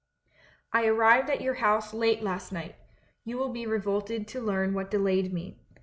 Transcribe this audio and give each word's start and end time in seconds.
"I 0.73 0.87
arrived 0.87 1.29
at 1.29 1.41
your 1.41 1.53
house 1.53 1.93
late 1.93 2.23
last 2.23 2.51
night. 2.51 2.73
You 3.23 3.37
will 3.37 3.53
be 3.53 3.67
revolted 3.67 4.27
to 4.29 4.41
learn 4.41 4.73
what 4.73 4.89
delayed 4.89 5.31
me. 5.31 5.59